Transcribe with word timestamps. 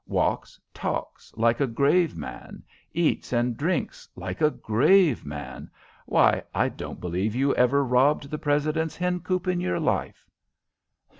Walks, 0.07 0.59
talks 0.73 1.31
like 1.37 1.59
a 1.59 1.67
grave 1.67 2.17
man. 2.17 2.63
Eats 2.91 3.31
and 3.31 3.55
drinks 3.55 4.09
like 4.15 4.41
a 4.41 4.49
grave 4.49 5.23
man. 5.27 5.69
Why, 6.07 6.41
I 6.55 6.69
don't 6.69 6.99
believe 6.99 7.35
you 7.35 7.53
ever 7.53 7.85
robbed 7.85 8.31
the 8.31 8.39
president's 8.39 8.95
hen 8.97 9.19
coop 9.19 9.47
in 9.47 9.61
your 9.61 9.79
life!" 9.79 10.27